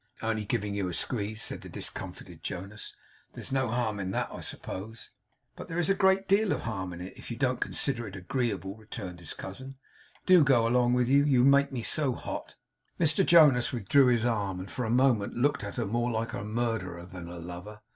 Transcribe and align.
'Only 0.23 0.45
giving 0.45 0.73
you 0.73 0.89
a 0.89 0.95
squeeze,' 0.95 1.43
said 1.43 1.61
the 1.61 1.69
discomfited 1.69 2.41
Jonas. 2.41 2.95
'There's 3.33 3.51
no 3.51 3.69
harm 3.69 3.99
in 3.99 4.09
that, 4.09 4.29
I 4.31 4.39
suppose?' 4.41 5.11
'But 5.55 5.67
there 5.67 5.77
is 5.77 5.91
great 5.91 6.27
deal 6.27 6.51
of 6.51 6.61
harm 6.61 6.91
in 6.91 7.01
it, 7.01 7.13
if 7.17 7.31
I 7.31 7.35
don't 7.35 7.61
consider 7.61 8.07
it 8.07 8.15
agreeable,' 8.15 8.75
returned 8.75 9.19
his 9.19 9.35
cousin. 9.35 9.75
'Do 10.25 10.43
go 10.43 10.67
along, 10.67 10.93
will 10.95 11.07
you? 11.07 11.23
You 11.23 11.43
make 11.43 11.71
me 11.71 11.83
so 11.83 12.13
hot!' 12.13 12.55
Mr 12.99 13.23
Jonas 13.23 13.71
withdrew 13.71 14.07
his 14.07 14.25
arm, 14.25 14.59
and 14.59 14.71
for 14.71 14.85
a 14.85 14.89
moment 14.89 15.35
looked 15.35 15.63
at 15.63 15.75
her 15.75 15.85
more 15.85 16.09
like 16.09 16.33
a 16.33 16.43
murderer 16.43 17.05
than 17.05 17.27
a 17.27 17.37
lover. 17.37 17.81